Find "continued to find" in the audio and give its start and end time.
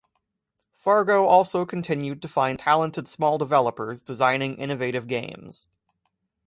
1.63-2.57